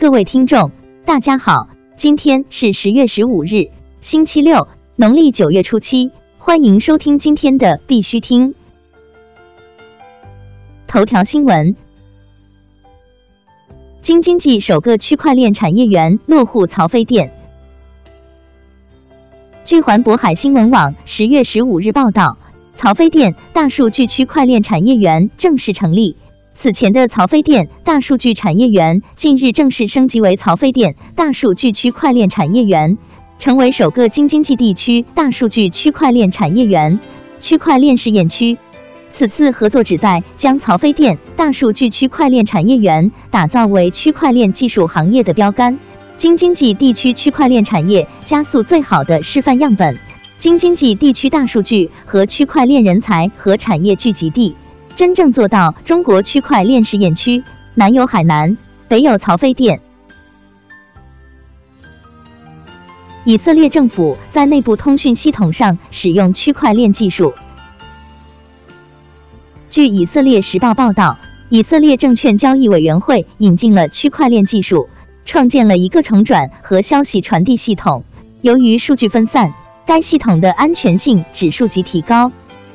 [0.00, 0.70] 各位听众，
[1.04, 3.68] 大家好，今天是十月十五日，
[4.00, 8.54] 星期六，农历九月初七，欢迎收听今天的必须听。
[10.86, 11.74] 头条新闻：
[14.00, 17.34] 京津冀首个区块链产业园落户曹妃甸。
[19.64, 22.38] 据环渤海新闻网十月十五日报道，
[22.76, 26.14] 曹妃甸大数据区块链产业园正式成立。
[26.60, 32.98] 此前的曹妃甸大数据产业园近日正式升级为曹妃甸大数据区块链产业园，
[33.38, 36.98] 成为首个京津冀地区大数据区块链产业园、
[37.38, 38.58] 区块链试验区。
[39.08, 45.78] 此次合作旨在将曹妃甸大数据区块链产业园打造为区块链技术行业的标杆，
[46.16, 49.96] 京津冀地区区块链产业加速最好的示范样本，
[50.38, 54.56] 京津冀地区大数据和区块链人才和产业聚集地。
[54.98, 57.44] 真正做到中国区块链试验区，
[57.76, 58.58] 南有海南，
[58.88, 59.80] 北有曹妃甸。
[63.22, 67.32] 以色列政府在内部通讯系统上使用区块链技术。
[69.70, 71.16] 据以色列时报报道，
[71.48, 74.88] 以色列证券交易委员会引进了区块链技术，
[75.24, 78.02] 创建了一个重转和消息传递系统。
[78.40, 79.54] 由于数据分散，
[79.86, 82.32] 该系统的安全性指数级提高。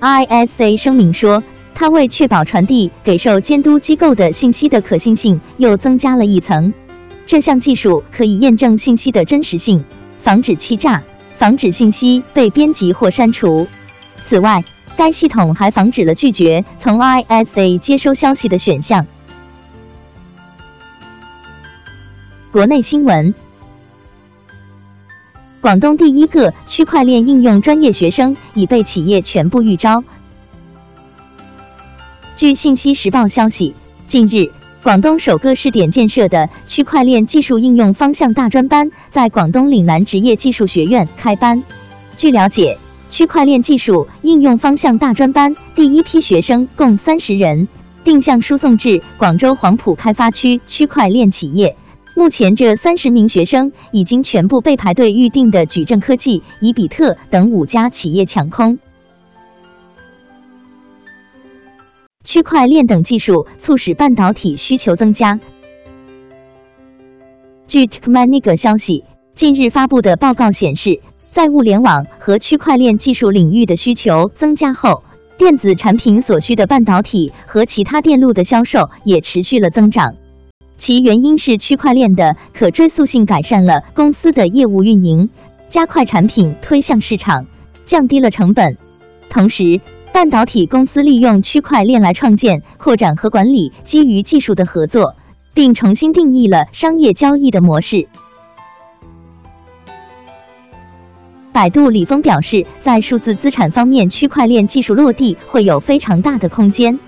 [0.00, 1.42] ISA 声明说。
[1.74, 6.72] 它为确保传递给受监督机构的信息的可信性又增加了一层。
[7.26, 9.84] 这项技术可以验证信息的真实性，
[10.20, 11.02] 防止欺诈，
[11.36, 13.66] 防止信息被编辑或删除。
[14.22, 14.64] 此外，
[14.96, 19.06] 该系统还防止了拒绝从 ISA 接收消息的选项。
[22.52, 23.34] 国内新闻：
[25.60, 30.04] 广东第一个区块链应用专业学生已被企业全部预招。
[32.36, 33.74] 据信息时报消息，
[34.08, 34.50] 近日，
[34.82, 41.62] 广东首个试点建设的区块链技术应用方向大专班在广东岭南职业技术学院开班。
[42.16, 42.76] 据了解，
[43.08, 47.68] 区块链技术应用方向大专班第一批学生共三十人，
[48.02, 51.76] 定向输送至广州黄埔开发区区块链企业。
[52.16, 58.80] 目前，这三十名学生已经全部被排队预定的矩阵科技、以比特等五家企业抢空。
[62.24, 65.38] 区块链等技术促使半导体需求增加。
[67.66, 69.04] 据 t c m a n i g 消息，
[69.34, 75.04] 近日发布的报告显示，在物联网和区块链技术领域的需求增加后，
[75.36, 80.16] 电子产品所需的半导体和其他电路的销售也持续了增长。
[80.78, 85.28] 其原因是区块链的可追溯性改善了公司的业务运营，
[85.68, 87.46] 加快产品推向市场，
[87.84, 88.78] 降低了成本，
[89.28, 89.80] 同时。
[90.14, 95.16] 半导体公司利用区块链来创建、扩展和管理基于技术的合作，
[95.54, 98.06] 并重新定义了商业交易的模式。
[101.52, 107.00] 百度李峰表示，在数字资产方面，区块链技术落地会有非常大的空间。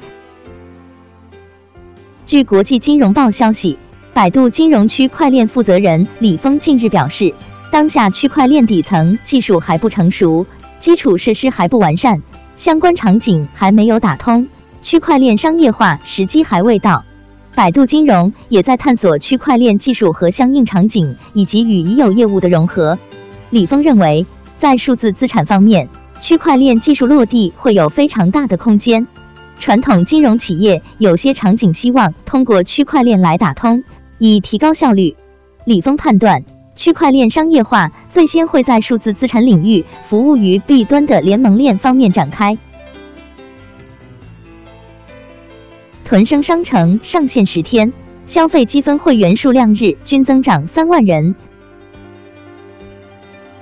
[2.27, 3.79] 据国际金融报消息，
[4.15, 7.33] 百度金融区块链负责人李峰近日表示，
[7.71, 10.45] 当下区块链底层技术还不成熟，
[10.81, 12.21] 基础设施还不完善。
[12.57, 14.49] 相关场景还没有打通，
[14.81, 17.05] 区块链商业化时机还未到。
[17.55, 22.99] 百度金融也在探索区块链技术和相应场景以及与已有业务的融合。
[23.51, 29.07] 李峰认为，在数字资产方面，区块链技术落地会有非常大的空间。
[29.59, 33.85] 传统金融企业有些场景希望通过区块链来打通，
[34.19, 35.15] 以提高效率。
[35.65, 36.45] 李峰判断。
[36.77, 42.57] 区块链商业化最先会在数字资产领域服务于 B 端的联盟链方面展开。
[46.05, 47.93] 屯生商城上线十天，
[48.27, 51.35] 消费积分会员数量日均增长三万人。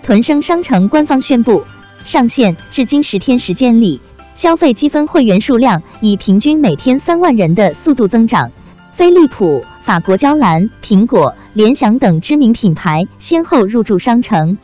[0.02, 1.64] 屯生商城官方宣布，
[2.04, 4.00] 上线至今十天时间里，
[4.34, 8.52] 消费积分会员数量以平均每天三万人的速度增长。
[8.94, 14.56] 飞利浦、法国娇兰、苹果、联想等知名品牌先后入驻商城。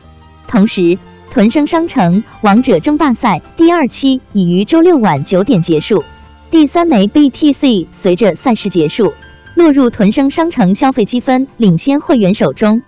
[0.47, 0.97] 同时，
[1.29, 6.05] 屯生商城王者争霸赛第二期已于周六晚九点结束，
[6.49, 9.13] 第三枚 BTC 随着赛事结束
[9.53, 12.81] 落入屯生商城消费积分领先会员手中。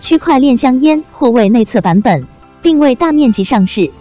[0.00, 2.26] 区块链香烟或为内测版本，
[2.62, 3.92] 并未大面积上市。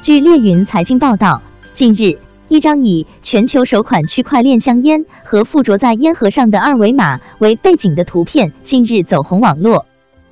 [0.00, 1.42] 据猎云财经报道。
[1.74, 9.84] 近日，一张以全球首款区块链香烟和附着在烟盒上的二维码为背景的图片近日走红网络。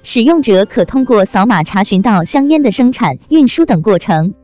[0.04, 4.34] 使用者可通过扫码查询到香烟的生产、运输等过程。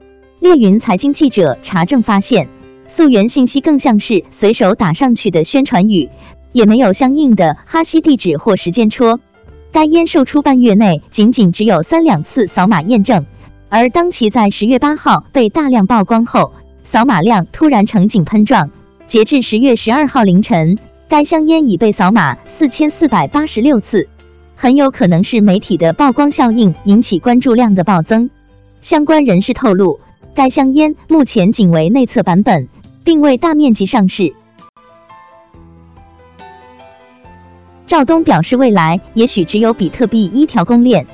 [0.40, 2.48] 猎云财经记者查证发现，
[2.88, 6.10] 溯源信息更像是随手打上去的宣传语，
[6.50, 9.20] 也没有相应的哈希地址或时间戳。
[9.70, 13.24] 该烟售出半月内，仅仅只有三两次扫码验证，
[13.68, 16.52] 而当其在十月八号被大量曝光后，
[16.90, 18.70] 扫码量突然呈井喷状。
[19.06, 24.08] 截至十月十二号凌晨，该香烟已被扫码四千四百八十六次，
[24.56, 28.30] 很有可能是媒体的曝光效应引起关注量的暴增。
[28.80, 30.00] 相关人士透露，
[30.34, 32.68] 该香烟目前仅为内测版本，
[33.04, 34.32] 并未大面积上市。
[37.86, 41.06] 赵东表示，未来也许只有比特币一条公链。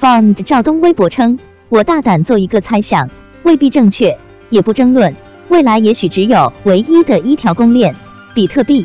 [0.00, 3.10] Found 赵东微博称：“我大胆做一个猜想，
[3.44, 4.18] 未必正确，
[4.50, 5.14] 也不争论。
[5.48, 7.94] 未来也许只有唯一的一条公链——
[8.34, 8.84] 比特币。”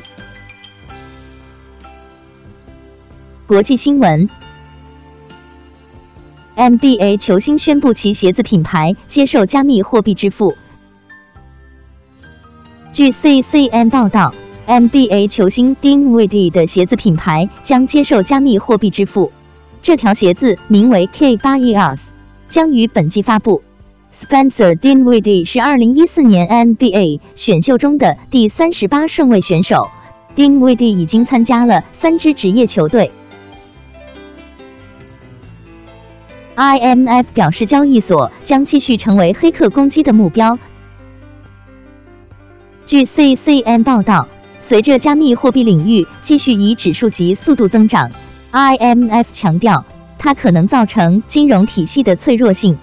[3.48, 4.30] 国际新闻
[6.56, 10.56] ：NBA 球星宣布其鞋子品牌接受加密货币支付。
[12.94, 14.36] 据 CCN 报道。
[14.70, 19.32] NBA 球星 Dinwiddie 的鞋子品牌将接受加密货币支付。
[19.82, 22.02] 这条鞋子名为 K8ERS，
[22.50, 23.64] 将于本季发布。
[24.20, 29.90] Spencer Dinwiddie 是2014年 NBA 选秀中的第三十八顺位选手。
[30.36, 33.12] Dinwiddie 已经参加了三支职业球队。
[36.58, 40.60] IMF 表示，交易所将继续成为黑客攻击的目标。
[42.86, 44.28] 据 CCN 报道。
[44.62, 48.12] 随着加密货币领域继续以指数级速度增长
[48.52, 49.86] ，IMF 强调
[50.20, 52.78] 它可能造成金融体系的脆弱性。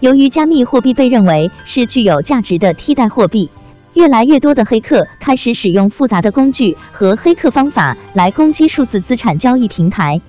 [0.00, 3.50] 由于加密货币被认为是具有价值的替代货币，
[3.92, 10.22] 越来越多的黑客开始使用复杂的工具和黑客方法来攻击数字资产交易平台。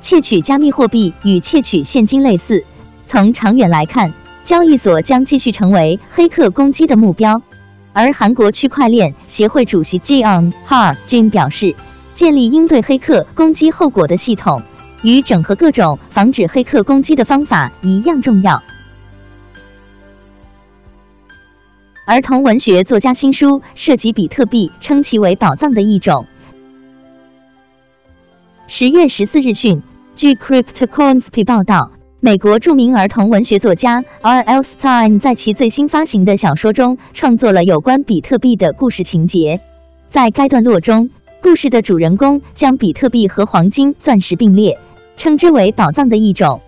[0.00, 2.64] 窃取加密货币与窃取现金类似，
[3.06, 4.14] 从长远来看，
[4.44, 7.42] 交易所将继续成为黑客攻击的目标。
[7.92, 11.74] 而韩国区块链协会主席 Jion Har Jin 表示，
[12.14, 14.62] 建立应对黑客攻击后果的系统，
[15.02, 18.62] 与整合各种防止黑客攻击的方法一样重要。
[22.08, 26.24] 儿童文学作家新书涉及比特币，称其为宝藏的一种。
[28.66, 29.82] 十月十四日讯，
[30.16, 31.92] 据 CryptoCoins 报道。
[32.20, 34.62] 美国著名儿童文学作家 R.L.
[34.62, 39.60] Stein 在其最新发行的小说中创作了有关比特币的故事情节。
[40.08, 41.10] 在该段落中，
[41.42, 44.78] 故事的主人公将比特币和黄金、钻石并列，
[45.18, 46.62] 称之为宝藏的一种。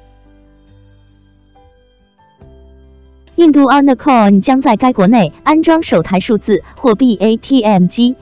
[3.40, 8.14] 印度 Onacoin 将在该国内安装首台数字货币 ATM 机。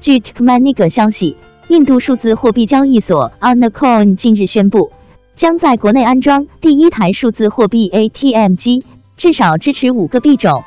[0.00, 1.36] 据 Techmanic 消息。
[1.66, 4.92] 印度数字货币交易所 Onacoin 近日宣布，
[5.34, 8.84] 将在国内安装第一台数字货币 ATM 机，
[9.16, 10.62] 至少支持五个币种。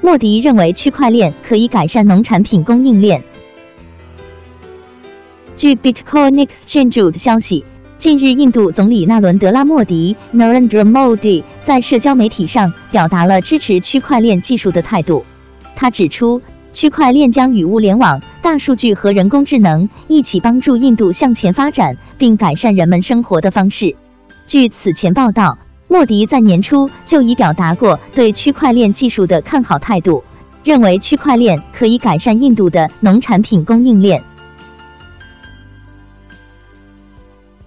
[0.00, 3.24] 莫迪认为区块链可以改善农产品供应链。
[5.58, 7.66] 据 Bitcoin Exchange 的消息，
[8.00, 15.26] 近日印度总理纳伦德拉莫迪 Narendra Modi 在社交媒体上表达了支持区块链技术的态度。
[15.76, 16.40] 他指出。
[16.72, 23.96] 区块链将与物联网、大数据和人工智能一起帮助印度向前发展，并改善人们生活的方式。
[24.46, 25.58] 据此前报道，
[25.88, 30.22] 莫迪在年初就已表达过对区块链技术的看好态度，
[30.62, 34.22] 认为区块链可以改善印度的农产品供应链。